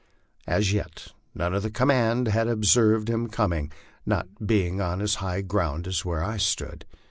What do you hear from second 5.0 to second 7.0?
high ground as where I stood.